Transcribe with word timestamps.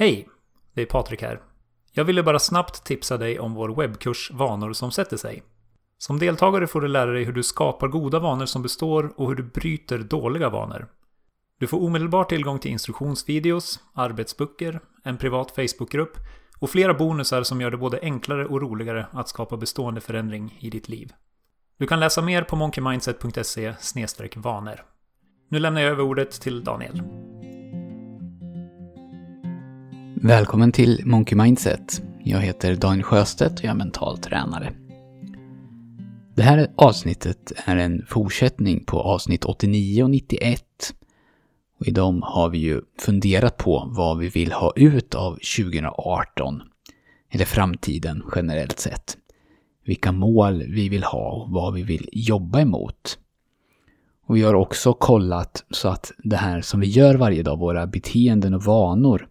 Hej! 0.00 0.28
Det 0.74 0.82
är 0.82 0.86
Patrik 0.86 1.22
här. 1.22 1.40
Jag 1.92 2.04
ville 2.04 2.22
bara 2.22 2.38
snabbt 2.38 2.84
tipsa 2.84 3.16
dig 3.16 3.40
om 3.40 3.54
vår 3.54 3.68
webbkurs 3.68 4.30
Vanor 4.30 4.72
som 4.72 4.90
sätter 4.90 5.16
sig. 5.16 5.42
Som 5.98 6.18
deltagare 6.18 6.66
får 6.66 6.80
du 6.80 6.88
lära 6.88 7.10
dig 7.10 7.24
hur 7.24 7.32
du 7.32 7.42
skapar 7.42 7.88
goda 7.88 8.18
vanor 8.18 8.46
som 8.46 8.62
består 8.62 9.12
och 9.16 9.28
hur 9.28 9.34
du 9.34 9.42
bryter 9.42 9.98
dåliga 9.98 10.48
vanor. 10.48 10.88
Du 11.58 11.66
får 11.66 11.82
omedelbar 11.82 12.24
tillgång 12.24 12.58
till 12.58 12.70
instruktionsvideos, 12.70 13.80
arbetsböcker, 13.94 14.80
en 15.04 15.16
privat 15.16 15.50
Facebookgrupp 15.50 16.16
och 16.58 16.70
flera 16.70 16.94
bonusar 16.94 17.42
som 17.42 17.60
gör 17.60 17.70
det 17.70 17.76
både 17.76 18.00
enklare 18.02 18.46
och 18.46 18.60
roligare 18.60 19.06
att 19.12 19.28
skapa 19.28 19.56
bestående 19.56 20.00
förändring 20.00 20.58
i 20.60 20.70
ditt 20.70 20.88
liv. 20.88 21.12
Du 21.78 21.86
kan 21.86 22.00
läsa 22.00 22.22
mer 22.22 22.42
på 22.42 22.56
monkeymindset.se 22.56 23.74
vanor. 24.36 24.80
Nu 25.48 25.58
lämnar 25.58 25.80
jag 25.80 25.90
över 25.90 26.02
ordet 26.02 26.30
till 26.30 26.64
Daniel. 26.64 27.02
Välkommen 30.22 30.72
till 30.72 31.02
Monkey 31.04 31.38
Mindset. 31.38 32.02
Jag 32.24 32.40
heter 32.40 32.74
Daniel 32.74 33.02
Sjöstedt 33.02 33.58
och 33.58 33.64
jag 33.64 33.70
är 33.70 33.74
mental 33.74 34.18
tränare. 34.18 34.72
Det 36.34 36.42
här 36.42 36.68
avsnittet 36.76 37.52
är 37.64 37.76
en 37.76 38.06
fortsättning 38.08 38.84
på 38.84 39.00
avsnitt 39.00 39.44
89 39.44 40.02
och 40.02 40.10
91. 40.10 40.62
Och 41.80 41.88
I 41.88 41.90
dem 41.90 42.22
har 42.22 42.48
vi 42.48 42.58
ju 42.58 42.80
funderat 43.00 43.56
på 43.56 43.92
vad 43.96 44.18
vi 44.18 44.28
vill 44.28 44.52
ha 44.52 44.72
ut 44.76 45.14
av 45.14 45.38
2018. 45.56 46.62
Eller 47.30 47.44
framtiden 47.44 48.22
generellt 48.34 48.78
sett. 48.78 49.16
Vilka 49.84 50.12
mål 50.12 50.62
vi 50.68 50.88
vill 50.88 51.04
ha 51.04 51.30
och 51.30 51.50
vad 51.50 51.74
vi 51.74 51.82
vill 51.82 52.08
jobba 52.12 52.60
emot. 52.60 53.18
Och 54.26 54.36
vi 54.36 54.42
har 54.42 54.54
också 54.54 54.92
kollat 54.92 55.64
så 55.70 55.88
att 55.88 56.12
det 56.18 56.36
här 56.36 56.60
som 56.60 56.80
vi 56.80 56.86
gör 56.86 57.14
varje 57.14 57.42
dag, 57.42 57.58
våra 57.58 57.86
beteenden 57.86 58.54
och 58.54 58.62
vanor, 58.62 59.28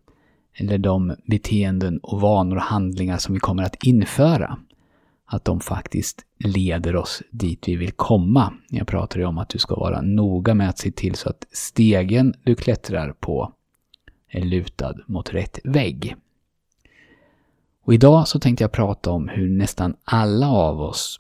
eller 0.60 0.78
de 0.78 1.16
beteenden 1.26 1.98
och 1.98 2.22
vanor 2.22 2.56
och 2.56 2.62
handlingar 2.62 3.18
som 3.18 3.34
vi 3.34 3.40
kommer 3.40 3.64
att 3.64 3.84
införa, 3.84 4.58
att 5.26 5.46
de 5.46 5.60
faktiskt 5.60 6.26
leder 6.40 6.96
oss 6.96 7.24
dit 7.32 7.68
vi 7.68 7.76
vill 7.76 7.92
komma. 7.92 8.54
Jag 8.70 8.88
pratar 8.88 9.20
ju 9.20 9.26
om 9.26 9.38
att 9.38 9.50
du 9.50 9.60
ska 9.60 9.76
vara 9.76 10.02
noga 10.02 10.54
med 10.54 10.70
att 10.70 10.78
se 10.78 10.92
till 10.92 11.16
så 11.16 11.30
att 11.30 11.48
stegen 11.52 12.34
du 12.44 12.56
klättrar 12.56 13.14
på 13.20 13.54
är 14.30 14.46
lutad 14.46 14.96
mot 15.08 15.34
rätt 15.34 15.60
vägg. 15.64 16.16
Och 17.84 17.94
idag 17.94 18.28
så 18.28 18.40
tänkte 18.40 18.64
jag 18.64 18.72
prata 18.72 19.12
om 19.12 19.28
hur 19.28 19.50
nästan 19.50 19.96
alla 20.04 20.50
av 20.50 20.82
oss 20.82 21.20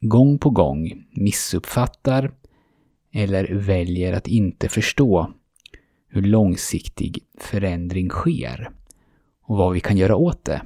gång 0.00 0.38
på 0.38 0.50
gång 0.50 1.06
missuppfattar 1.10 2.32
eller 3.12 3.54
väljer 3.54 4.12
att 4.12 4.28
inte 4.28 4.68
förstå 4.68 5.32
hur 6.14 6.22
långsiktig 6.22 7.18
förändring 7.38 8.08
sker 8.08 8.70
och 9.42 9.56
vad 9.56 9.72
vi 9.72 9.80
kan 9.80 9.96
göra 9.96 10.16
åt 10.16 10.44
det. 10.44 10.62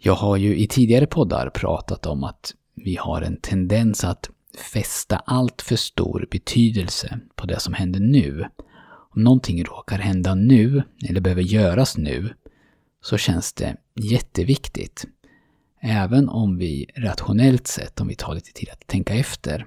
Jag 0.00 0.14
har 0.14 0.36
ju 0.36 0.56
i 0.58 0.66
tidigare 0.66 1.06
poddar 1.06 1.50
pratat 1.50 2.06
om 2.06 2.24
att 2.24 2.54
vi 2.74 2.96
har 2.96 3.22
en 3.22 3.36
tendens 3.36 4.04
att 4.04 4.30
fästa 4.72 5.16
allt 5.16 5.62
för 5.62 5.76
stor 5.76 6.28
betydelse 6.30 7.20
på 7.36 7.46
det 7.46 7.60
som 7.60 7.74
händer 7.74 8.00
nu. 8.00 8.44
Om 9.14 9.22
någonting 9.22 9.64
råkar 9.64 9.98
hända 9.98 10.34
nu, 10.34 10.82
eller 11.08 11.20
behöver 11.20 11.42
göras 11.42 11.96
nu, 11.96 12.34
så 13.02 13.16
känns 13.16 13.52
det 13.52 13.76
jätteviktigt. 13.94 15.04
Även 15.80 16.28
om 16.28 16.58
vi 16.58 16.86
rationellt 16.96 17.66
sett, 17.66 18.00
om 18.00 18.08
vi 18.08 18.14
tar 18.14 18.34
lite 18.34 18.52
tid 18.52 18.68
att 18.72 18.86
tänka 18.86 19.14
efter, 19.14 19.66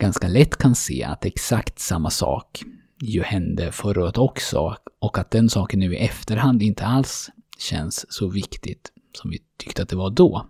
ganska 0.00 0.28
lätt 0.28 0.56
kan 0.56 0.74
se 0.74 1.04
att 1.04 1.24
exakt 1.24 1.78
samma 1.78 2.10
sak 2.10 2.64
ju 3.04 3.22
hände 3.22 3.72
förra 3.72 4.02
året 4.02 4.18
också 4.18 4.76
och 4.98 5.18
att 5.18 5.30
den 5.30 5.48
saken 5.48 5.80
nu 5.80 5.94
i 5.94 5.98
efterhand 5.98 6.62
inte 6.62 6.84
alls 6.84 7.30
känns 7.58 8.12
så 8.12 8.28
viktigt 8.28 8.92
som 9.12 9.30
vi 9.30 9.38
tyckte 9.56 9.82
att 9.82 9.88
det 9.88 9.96
var 9.96 10.10
då. 10.10 10.46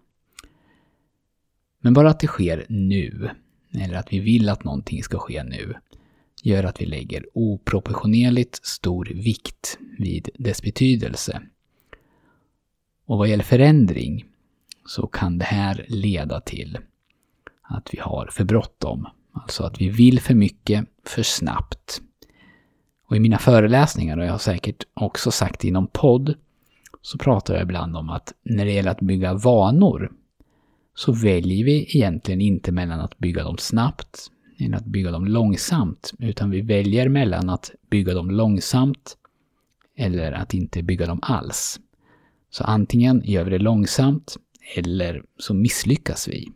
Men 1.81 1.94
bara 1.94 2.11
att 2.11 2.20
det 2.20 2.27
sker 2.27 2.66
nu, 2.69 3.31
eller 3.75 3.94
att 3.94 4.12
vi 4.12 4.19
vill 4.19 4.49
att 4.49 4.65
någonting 4.65 5.03
ska 5.03 5.19
ske 5.19 5.44
nu, 5.44 5.75
gör 6.43 6.65
att 6.65 6.81
vi 6.81 6.87
lägger 6.87 7.27
oproportionerligt 7.34 8.66
stor 8.66 9.04
vikt 9.04 9.78
vid 9.98 10.28
dess 10.34 10.62
betydelse. 10.62 11.43
Och 13.06 13.19
vad 13.19 13.28
gäller 13.28 13.44
förändring 13.44 14.25
så 14.87 15.06
kan 15.06 15.38
det 15.38 15.44
här 15.44 15.87
leda 15.88 16.41
till 16.41 16.78
att 17.62 17.94
vi 17.94 17.98
har 17.98 18.27
för 18.27 18.44
bråttom. 18.44 19.06
Alltså 19.32 19.65
att 19.65 19.81
vi 19.81 19.88
vill 19.88 20.21
för 20.21 20.34
mycket, 20.34 20.84
för 21.04 21.22
snabbt. 21.22 22.03
Och 23.12 23.17
i 23.17 23.21
mina 23.21 23.39
föreläsningar, 23.39 24.17
och 24.17 24.25
jag 24.25 24.31
har 24.31 24.39
säkert 24.39 24.84
också 24.95 25.31
sagt 25.31 25.61
det 25.61 25.69
i 25.69 25.71
någon 25.71 25.87
podd, 25.87 26.34
så 27.03 27.19
pratar 27.19 27.55
jag 27.55 27.62
ibland 27.62 27.97
om 27.97 28.11
att 28.11 28.33
när 28.43 28.65
det 28.65 28.73
gäller 28.73 28.91
att 28.91 29.00
bygga 29.00 29.34
vanor 29.34 30.12
så 30.95 31.12
väljer 31.12 31.65
vi 31.65 31.97
egentligen 31.97 32.41
inte 32.41 32.72
mellan 32.72 33.01
att 33.01 33.19
bygga 33.19 33.45
dem 33.45 33.59
snabbt 33.59 34.31
eller 34.59 34.77
att 34.77 34.84
bygga 34.84 35.11
dem 35.11 35.25
långsamt, 35.25 36.12
utan 36.19 36.51
vi 36.51 36.61
väljer 36.61 37.09
mellan 37.09 37.51
att 37.51 37.71
bygga 37.91 38.15
dem 38.15 38.31
långsamt 38.31 39.17
eller 39.97 40.33
att 40.33 40.55
inte 40.55 40.83
bygga 40.83 41.06
dem 41.06 41.21
alls. 41.22 41.81
Så 42.51 42.65
antingen 42.65 43.22
gör 43.25 43.45
vi 43.45 43.51
det 43.51 43.59
långsamt 43.59 44.37
eller 44.77 45.22
så 45.39 45.55
misslyckas 45.55 46.28
vi. 46.28 46.53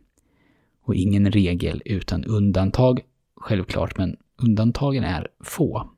Och 0.83 0.95
ingen 0.95 1.31
regel 1.31 1.81
utan 1.85 2.23
undantag, 2.23 3.01
självklart, 3.35 3.97
men 3.97 4.17
undantagen 4.37 5.03
är 5.03 5.27
få. 5.43 5.89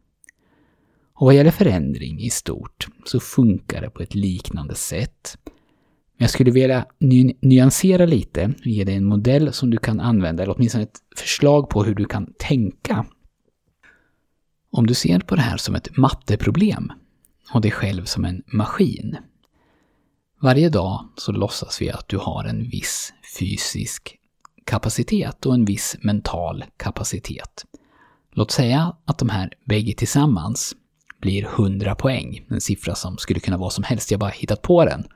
Och 1.19 1.25
vad 1.25 1.35
gäller 1.35 1.52
förändring 1.52 2.19
i 2.19 2.30
stort 2.30 2.88
så 3.06 3.19
funkar 3.19 3.81
det 3.81 3.90
på 3.90 4.03
ett 4.03 4.16
liknande 4.16 4.75
sätt. 4.75 5.38
Men 5.46 6.24
jag 6.24 6.30
skulle 6.30 6.52
vilja 6.52 6.85
ny 7.00 7.34
nyansera 7.41 8.06
lite 8.06 8.53
och 8.59 8.68
ge 8.68 8.84
dig 8.84 8.96
en 8.96 9.06
modell 9.06 9.53
som 9.53 9.69
du 9.69 9.78
kan 9.78 10.00
använda, 10.00 10.44
eller 10.44 10.56
åtminstone 10.56 10.84
ett 10.84 11.00
förslag 11.18 11.69
på 11.69 11.84
hur 11.84 11.96
du 11.96 12.06
kan 12.06 12.34
tänka. 12.40 13.06
Om 14.72 14.88
du 14.88 14.94
ser 14.94 15.19
på 15.19 15.35
det 15.35 15.41
här 15.41 15.57
som 15.57 15.75
ett 15.75 15.97
matteproblem 15.97 16.91
och 17.53 17.62
dig 17.62 17.72
själv 17.72 18.06
som 18.06 18.25
en 18.25 18.44
maskin. 18.47 19.18
Varje 20.41 20.69
dag 20.69 21.09
så 21.16 21.31
låtsas 21.31 21.81
vi 21.81 21.90
att 21.90 22.07
du 22.07 22.18
har 22.18 22.44
en 22.44 22.69
viss 22.69 23.13
fysisk 23.40 24.16
kapacitet 24.66 25.46
och 25.46 25.53
en 25.53 25.66
viss 25.66 25.97
mental 26.01 26.63
kapacitet. 26.78 27.66
Låt 28.31 28.51
säga 28.51 28.96
att 29.06 29.18
de 29.18 29.30
här 29.30 29.53
bägge 29.66 29.94
tillsammans 29.94 30.75
blir 31.22 31.44
100 31.44 31.96
poäng. 31.96 32.46
En 32.50 32.62
siffra 32.62 32.96
som 32.96 33.18
skulle 33.18 33.40
kunna 33.40 33.57
vara 33.57 33.69
som 33.69 33.84
helst, 33.84 34.12
jag 34.12 34.19
bara 34.19 34.30
hittat 34.30 34.62
på 34.62 34.85
den. 34.85 35.07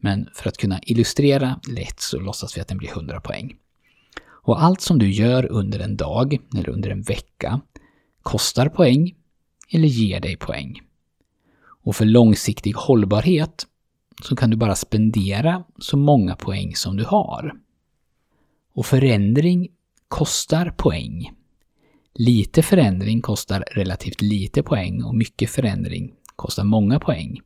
Men 0.00 0.28
för 0.34 0.48
att 0.48 0.56
kunna 0.56 0.80
illustrera 0.82 1.60
lätt 1.68 2.00
så 2.00 2.20
låtsas 2.20 2.56
vi 2.56 2.60
att 2.60 2.68
den 2.68 2.78
blir 2.78 2.90
100 2.90 3.20
poäng. 3.20 3.56
Och 4.20 4.62
allt 4.62 4.80
som 4.80 4.98
du 4.98 5.10
gör 5.10 5.46
under 5.52 5.78
en 5.78 5.96
dag 5.96 6.38
eller 6.54 6.68
under 6.68 6.90
en 6.90 7.02
vecka 7.02 7.60
kostar 8.22 8.68
poäng 8.68 9.14
eller 9.70 9.88
ger 9.88 10.20
dig 10.20 10.36
poäng. 10.36 10.80
Och 11.84 11.96
för 11.96 12.04
långsiktig 12.04 12.72
hållbarhet 12.72 13.66
så 14.22 14.36
kan 14.36 14.50
du 14.50 14.56
bara 14.56 14.74
spendera 14.74 15.64
så 15.78 15.96
många 15.96 16.36
poäng 16.36 16.76
som 16.76 16.96
du 16.96 17.04
har. 17.04 17.52
Och 18.74 18.86
förändring 18.86 19.68
kostar 20.08 20.70
poäng 20.76 21.37
Lite 22.20 22.62
förändring 22.62 23.20
kostar 23.20 23.64
relativt 23.70 24.22
lite 24.22 24.62
poäng 24.62 25.02
och 25.02 25.14
mycket 25.14 25.50
förändring 25.50 26.14
kostar 26.36 26.64
många 26.64 27.00
poäng. 27.00 27.40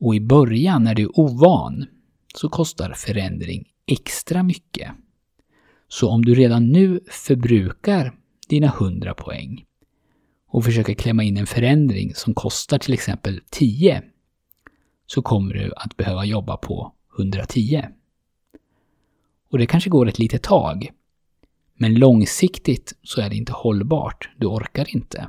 Och 0.00 0.14
i 0.14 0.20
början, 0.20 0.84
när 0.84 0.94
du 0.94 1.02
är 1.02 1.20
ovan, 1.20 1.86
så 2.34 2.48
kostar 2.48 2.92
förändring 2.92 3.64
extra 3.86 4.42
mycket. 4.42 4.90
Så 5.88 6.10
om 6.10 6.24
du 6.24 6.34
redan 6.34 6.72
nu 6.72 7.00
förbrukar 7.10 8.14
dina 8.48 8.66
100 8.66 9.14
poäng 9.14 9.64
och 10.46 10.64
försöker 10.64 10.94
klämma 10.94 11.22
in 11.22 11.36
en 11.36 11.46
förändring 11.46 12.14
som 12.14 12.34
kostar 12.34 12.78
till 12.78 12.94
exempel 12.94 13.40
10, 13.50 14.02
så 15.06 15.22
kommer 15.22 15.54
du 15.54 15.72
att 15.76 15.96
behöva 15.96 16.24
jobba 16.24 16.56
på 16.56 16.92
110. 17.18 17.84
Och 19.50 19.58
det 19.58 19.66
kanske 19.66 19.90
går 19.90 20.08
ett 20.08 20.18
litet 20.18 20.42
tag, 20.42 20.90
men 21.76 21.94
långsiktigt 21.94 22.94
så 23.02 23.20
är 23.20 23.30
det 23.30 23.36
inte 23.36 23.52
hållbart. 23.52 24.30
Du 24.36 24.46
orkar 24.46 24.94
inte. 24.94 25.28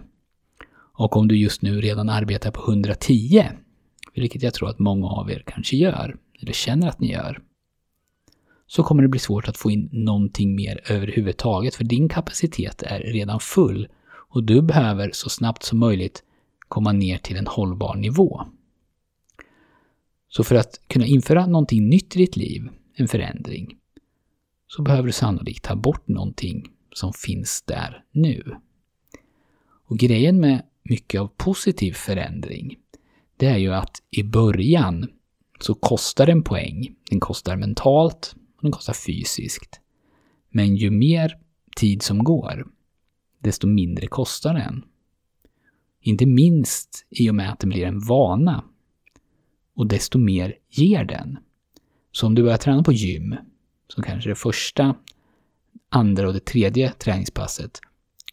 Och 0.94 1.18
om 1.18 1.28
du 1.28 1.38
just 1.38 1.62
nu 1.62 1.82
redan 1.82 2.10
arbetar 2.10 2.52
på 2.52 2.72
110, 2.72 3.44
vilket 4.14 4.44
jag 4.44 4.54
tror 4.54 4.70
att 4.70 4.80
många 4.80 5.08
av 5.08 5.32
er 5.32 5.44
kanske 5.46 5.76
gör, 5.76 6.18
eller 6.42 6.54
känner 6.54 6.88
att 6.88 7.00
ni 7.00 7.12
gör, 7.12 7.42
så 8.68 8.84
kommer 8.84 9.02
det 9.02 9.10
bli 9.10 9.20
svårt 9.20 9.48
att 9.48 9.58
få 9.58 9.72
in 9.72 9.90
någonting 9.92 10.56
mer 10.56 10.82
överhuvudtaget, 10.90 11.76
för 11.76 11.84
din 11.84 12.10
kapacitet 12.10 12.84
är 12.84 13.00
redan 13.00 13.40
full 13.40 13.88
och 14.30 14.44
du 14.44 14.62
behöver 14.62 15.10
så 15.14 15.30
snabbt 15.30 15.64
som 15.64 15.80
möjligt 15.80 16.24
komma 16.68 16.92
ner 16.92 17.18
till 17.18 17.38
en 17.38 17.48
hållbar 17.48 17.96
nivå. 17.96 18.42
Så 20.30 20.44
för 20.44 20.56
att 20.56 20.82
kunna 20.88 21.06
införa 21.06 21.46
någonting 21.46 21.90
nytt 21.90 22.16
i 22.16 22.20
ditt 22.20 22.38
liv, 22.38 22.70
en 22.96 23.08
förändring, 23.08 23.78
så 24.68 24.81
behöver 24.81 25.08
du 25.08 25.12
sannolikt 25.12 25.64
ta 25.64 25.75
bort 25.75 26.08
någonting 26.08 26.72
som 26.94 27.14
finns 27.14 27.62
där 27.62 28.04
nu. 28.12 28.56
Och 29.88 29.98
grejen 29.98 30.40
med 30.40 30.64
mycket 30.84 31.22
av 31.22 31.28
positiv 31.28 31.92
förändring, 31.92 32.75
det 33.38 33.46
är 33.46 33.58
ju 33.58 33.74
att 33.74 33.98
i 34.12 34.24
början 34.24 35.10
så 35.60 35.74
kostar 35.74 36.28
en 36.28 36.44
poäng. 36.44 36.96
Den 37.10 37.19
kostar 37.19 37.56
mentalt 37.56 38.36
och 38.56 38.62
den 38.62 38.72
kostar 38.72 38.94
fysiskt. 38.94 39.80
Men 40.50 40.75
ju 40.75 40.92
mer 40.92 41.38
tid 41.75 42.02
som 42.02 42.24
går, 42.24 42.68
desto 43.40 43.68
mindre 43.68 44.08
kostar 44.08 44.54
den. 44.54 44.84
Inte 46.02 46.25
minst 46.25 47.06
i 47.10 47.30
och 47.30 47.36
med 47.36 47.52
att 47.52 47.60
den 47.60 47.70
blir 47.70 47.86
en 47.86 48.00
vana. 48.00 48.63
Och 49.75 49.88
desto 49.88 50.20
mer 50.20 50.56
ger 50.70 51.06
den. 51.06 51.38
Så 52.12 52.28
om 52.28 52.36
du 52.36 52.44
börjar 52.44 52.58
träna 52.58 52.84
på 52.84 52.92
gym, 52.92 53.36
så 53.88 54.01
kanske 54.01 54.30
det 54.30 54.36
första, 54.36 54.95
andra 55.89 56.28
och 56.28 56.34
det 56.34 56.45
tredje 56.45 56.92
träningspasset 56.92 57.80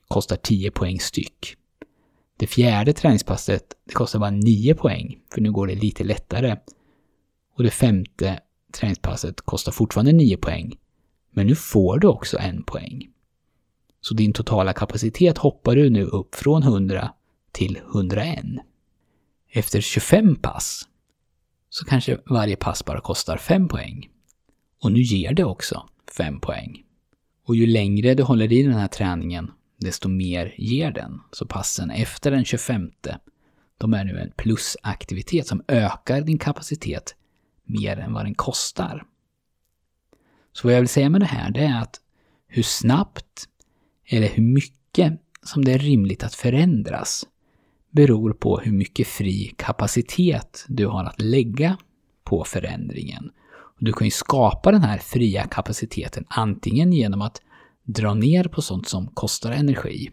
kostar 0.09 0.37
10 0.37 0.71
poäng 0.71 1.01
styck. 1.01 1.57
Det 2.37 2.47
fjärde 2.47 2.93
träningspasset 2.93 3.75
det 3.85 3.95
kostar 3.95 4.19
bara 4.19 4.31
9 4.31 4.75
poäng, 4.75 5.19
för 5.35 5.41
nu 5.41 5.53
går 5.53 5.67
det 5.67 5.75
lite 5.75 6.05
lättare. 6.05 6.57
Och 7.57 7.63
det 7.63 7.71
femte 7.71 8.41
träningspasset 8.73 9.41
kostar 9.41 9.73
fortfarande 9.73 10.13
9 10.13 10.37
poäng, 10.37 10.79
men 11.31 11.47
nu 11.47 11.55
får 11.55 11.99
du 11.99 12.09
också 12.09 12.39
en 12.39 12.63
poäng. 12.63 13.11
Så 14.01 14.15
din 14.15 14.33
totala 14.33 14.73
kapacitet 14.73 15.39
hoppar 15.39 15.77
du 15.77 15.91
nu 15.91 16.05
upp 16.05 16.35
från 16.35 16.63
100 16.63 17.13
till 17.53 17.77
101. 17.77 18.45
Efter 19.51 19.81
25 19.81 20.37
pass 20.37 20.89
så 21.69 21.85
kanske 21.85 22.19
varje 22.27 22.57
pass 22.57 22.85
bara 22.85 23.01
kostar 23.01 23.37
5 23.37 23.69
poäng. 23.69 24.09
Och 24.85 24.93
nu 24.93 25.01
ger 25.01 25.35
det 25.35 25.45
också 25.45 25.89
5 26.17 26.41
poäng. 26.41 26.83
Och 27.45 27.57
ju 27.57 27.67
längre 27.67 28.15
du 28.15 28.23
håller 28.23 28.53
i 28.53 28.63
den 28.63 28.73
här 28.73 28.89
träningen, 28.89 29.51
desto 29.77 30.09
mer 30.09 30.55
ger 30.59 30.91
den. 30.91 31.21
Så 31.33 31.47
passen 31.47 31.91
efter 31.91 32.31
den 32.31 32.45
25, 32.45 32.91
de 33.79 33.95
är 33.95 34.05
nu 34.05 34.19
en 34.19 34.33
plusaktivitet 34.37 35.47
som 35.47 35.63
ökar 35.69 36.21
din 36.21 36.39
kapacitet 36.39 37.15
mer 37.65 37.97
än 37.97 38.13
vad 38.13 38.25
den 38.25 38.35
kostar. 38.35 39.05
Så 40.53 40.69
vad 40.69 40.75
jag 40.75 40.81
vill 40.81 40.89
säga 40.89 41.11
med 41.11 41.21
det 41.21 41.27
här, 41.27 41.51
det 41.51 41.65
är 41.65 41.81
att 41.81 42.01
hur 42.47 42.63
snabbt 42.63 43.49
eller 44.07 44.29
hur 44.29 44.43
mycket 44.43 45.21
som 45.43 45.65
det 45.65 45.73
är 45.73 45.79
rimligt 45.79 46.25
att 46.25 46.35
förändras 46.35 47.27
beror 47.91 48.33
på 48.33 48.59
hur 48.59 48.73
mycket 48.73 49.07
fri 49.07 49.55
kapacitet 49.59 50.65
du 50.69 50.87
har 50.87 51.05
att 51.05 51.21
lägga 51.21 51.77
på 52.25 52.45
förändringen. 52.45 53.31
Du 53.79 53.93
kan 53.93 54.07
ju 54.07 54.11
skapa 54.11 54.73
den 54.73 54.83
här 54.83 54.99
fria 54.99 55.47
kapaciteten 55.47 56.25
antingen 56.29 56.93
genom 56.93 57.23
att 57.23 57.41
dra 57.83 58.15
ner 58.15 58.45
på 58.45 58.63
sånt 58.63 58.89
som 58.89 59.07
kostar 59.07 59.53
energi 59.53 60.11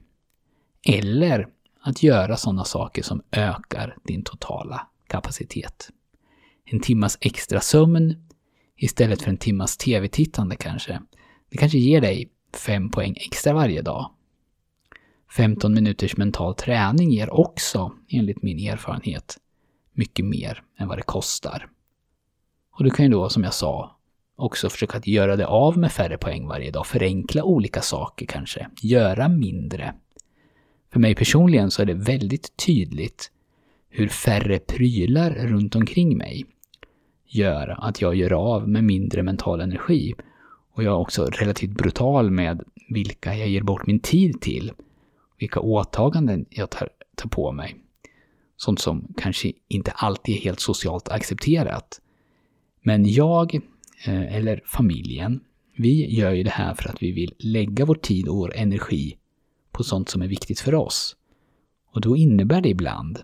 eller 0.88 1.48
att 1.82 2.04
göra 2.04 2.38
sådana 2.38 2.64
saker 2.64 3.04
som 3.04 3.22
ökar 3.32 3.98
din 4.04 4.24
totala 4.24 4.88
kapacitet. 5.08 5.90
En 6.66 6.80
timmas 6.80 7.18
extra 7.22 7.60
sömn 7.60 8.28
istället 8.76 9.22
för 9.22 9.30
en 9.30 9.38
timmas 9.38 9.78
tv-tittande 9.78 10.56
kanske. 10.56 11.02
Det 11.50 11.58
kanske 11.58 11.78
ger 11.78 12.02
dig 12.02 12.30
5 12.54 12.92
poäng 12.92 13.16
extra 13.18 13.54
varje 13.54 13.82
dag. 13.82 14.12
15 15.36 15.74
minuters 15.74 16.18
mental 16.18 16.56
träning 16.56 17.12
ger 17.12 17.34
också, 17.34 17.94
enligt 18.10 18.42
min 18.42 18.60
erfarenhet, 18.60 19.38
mycket 19.94 20.26
mer 20.26 20.64
än 20.78 20.88
vad 20.88 20.98
det 20.98 21.04
kostar. 21.04 21.70
Och 22.82 22.86
du 22.86 22.92
kan 22.92 23.06
ju 23.06 23.12
då, 23.12 23.30
som 23.30 23.44
jag 23.44 23.54
sa, 23.54 23.96
också 24.36 24.70
försöka 24.70 24.98
att 24.98 25.08
göra 25.08 25.36
det 25.36 25.48
av 25.48 25.78
med 25.78 25.92
färre 25.92 26.18
poäng 26.18 26.48
varje 26.48 26.72
dag. 26.72 26.88
Förenkla 26.88 27.44
olika 27.44 27.82
saker 27.82 28.26
kanske. 28.26 28.68
Göra 28.82 29.30
mindre. 29.30 29.94
För 30.94 31.00
mig 31.00 31.16
personligen 31.16 31.72
så 31.72 31.82
är 31.82 31.86
det 31.86 31.94
väldigt 31.94 32.58
tydligt 32.66 33.32
hur 33.90 34.08
färre 34.08 34.60
prylar 34.60 35.32
runt 35.32 35.76
omkring 35.76 36.18
mig 36.18 36.46
gör 37.28 37.88
att 37.88 38.02
jag 38.02 38.16
gör 38.16 38.34
av 38.34 38.70
med 38.70 38.84
mindre 38.84 39.24
mental 39.24 39.62
energi. 39.62 40.14
Och 40.74 40.84
jag 40.84 40.92
är 40.92 40.98
också 40.98 41.26
relativt 41.26 41.72
brutal 41.72 42.32
med 42.32 42.64
vilka 42.90 43.36
jag 43.36 43.48
ger 43.48 43.64
bort 43.64 43.88
min 43.88 44.00
tid 44.00 44.42
till. 44.42 44.72
Vilka 45.38 45.60
åtaganden 45.60 46.46
jag 46.50 46.70
tar, 46.70 46.90
tar 47.16 47.30
på 47.30 47.52
mig. 47.52 47.76
Sånt 48.58 48.80
som 48.80 49.14
kanske 49.18 49.52
inte 49.68 49.92
alltid 49.92 50.36
är 50.36 50.40
helt 50.40 50.60
socialt 50.60 51.10
accepterat. 51.10 52.02
Men 52.82 53.06
jag, 53.06 53.56
eh, 54.06 54.36
eller 54.36 54.62
familjen, 54.66 55.40
vi 55.78 56.16
gör 56.16 56.32
ju 56.32 56.44
det 56.44 56.50
här 56.50 56.74
för 56.74 56.90
att 56.90 57.04
vi 57.04 57.12
vill 57.12 57.34
lägga 57.40 57.86
vår 57.86 57.96
tid 57.96 58.28
och 58.28 58.36
vår 58.36 58.56
energi 58.56 59.18
på 59.72 59.84
sånt 59.84 60.10
som 60.10 60.22
är 60.22 60.28
viktigt 60.28 60.60
för 60.60 60.76
oss. 60.76 61.16
Och 61.92 62.02
då 62.02 62.18
innebär 62.18 62.62
det 62.62 62.70
ibland 62.70 63.22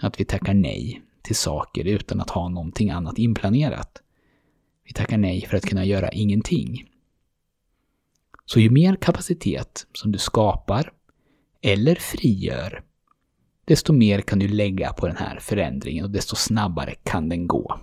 att 0.00 0.20
vi 0.20 0.24
tackar 0.24 0.54
nej 0.54 1.02
till 1.22 1.36
saker 1.36 1.84
utan 1.84 2.20
att 2.20 2.30
ha 2.30 2.48
någonting 2.48 2.90
annat 2.90 3.18
inplanerat. 3.18 4.02
Vi 4.84 4.92
tackar 4.92 5.18
nej 5.18 5.40
för 5.40 5.56
att 5.56 5.66
kunna 5.66 5.84
göra 5.84 6.08
ingenting. 6.10 6.88
Så 8.46 8.60
ju 8.60 8.70
mer 8.70 8.96
kapacitet 8.96 9.86
som 9.92 10.12
du 10.12 10.18
skapar 10.18 10.92
eller 11.60 11.94
frigör, 11.94 12.82
desto 13.64 13.92
mer 13.92 14.20
kan 14.20 14.38
du 14.38 14.48
lägga 14.48 14.92
på 14.92 15.06
den 15.06 15.16
här 15.16 15.38
förändringen 15.40 16.04
och 16.04 16.10
desto 16.10 16.36
snabbare 16.36 16.94
kan 16.94 17.28
den 17.28 17.46
gå. 17.46 17.80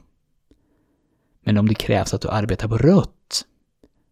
Men 1.43 1.57
om 1.57 1.67
det 1.67 1.75
krävs 1.75 2.13
att 2.13 2.21
du 2.21 2.29
arbetar 2.29 2.67
på 2.67 2.77
rött 2.77 3.45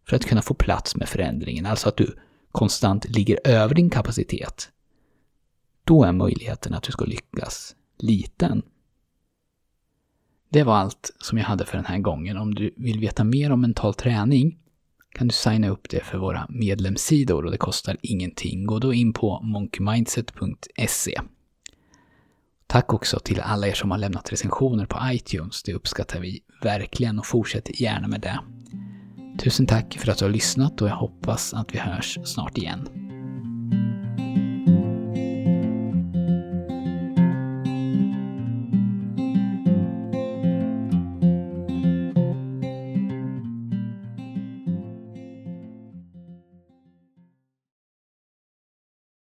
för 0.10 0.16
att 0.16 0.26
kunna 0.26 0.42
få 0.42 0.54
plats 0.54 0.96
med 0.96 1.10
förändringen, 1.10 1.66
alltså 1.66 1.90
att 1.90 1.98
du 1.98 2.16
konstant 2.52 3.10
ligger 3.10 3.40
över 3.44 3.76
din 3.76 3.90
kapacitet, 3.90 4.72
då 5.84 6.04
är 6.04 6.12
möjligheten 6.12 6.74
att 6.74 6.84
du 6.84 6.92
ska 6.92 7.06
lyckas 7.06 7.76
liten. 7.98 8.62
Det 10.50 10.64
var 10.64 10.76
allt 10.76 11.12
som 11.20 11.38
jag 11.38 11.46
hade 11.46 11.66
för 11.66 11.78
den 11.78 11.86
här 11.86 12.00
gången. 12.00 12.38
Om 12.38 12.56
du 12.56 12.74
vill 12.78 13.00
veta 13.00 13.24
mer 13.24 13.52
om 13.52 13.62
mental 13.62 13.94
träning 13.94 14.60
kan 15.12 15.28
du 15.28 15.34
signa 15.34 15.70
upp 15.70 15.90
det 15.90 16.04
för 16.04 16.18
våra 16.18 16.46
medlemssidor 16.50 17.46
och 17.46 17.52
det 17.52 17.58
kostar 17.58 17.98
ingenting. 18.02 18.66
Gå 18.66 18.80
då 18.80 18.94
in 18.94 19.14
på 19.14 19.42
monkeymindset.se. 19.42 21.22
Tack 22.68 22.94
också 22.94 23.20
till 23.20 23.40
alla 23.40 23.68
er 23.68 23.74
som 23.74 23.92
har 23.92 23.98
lämnat 23.98 24.32
recensioner 24.32 24.86
på 24.86 25.00
iTunes. 25.04 25.64
Det 25.64 25.74
uppskattar 25.74 26.20
vi 26.20 26.42
verkligen 26.62 27.20
och 27.20 27.26
fortsätt 27.26 27.80
gärna 27.80 28.08
med 28.08 28.22
det. 28.22 28.40
Tusen 29.44 29.66
tack 29.66 29.98
för 30.00 30.12
att 30.12 30.18
du 30.18 30.26
har 30.26 30.32
lyssnat 30.32 30.82
och 30.82 30.88
jag 30.88 30.96
hoppas 30.96 31.54
att 31.54 31.76
vi 31.76 31.80
hörs 31.80 32.20
snart 32.24 32.58
igen. 32.58 33.07